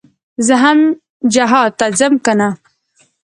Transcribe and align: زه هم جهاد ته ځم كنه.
زه 0.45 0.55
هم 0.63 0.79
جهاد 1.33 1.71
ته 1.79 1.85
ځم 1.99 2.13
كنه. 2.25 2.49